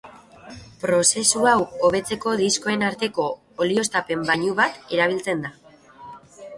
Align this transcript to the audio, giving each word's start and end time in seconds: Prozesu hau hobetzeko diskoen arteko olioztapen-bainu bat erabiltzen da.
Prozesu 0.85 1.43
hau 1.51 1.59
hobetzeko 1.89 2.35
diskoen 2.41 2.87
arteko 2.89 3.29
olioztapen-bainu 3.67 4.59
bat 4.65 4.85
erabiltzen 4.99 5.47
da. 5.49 5.57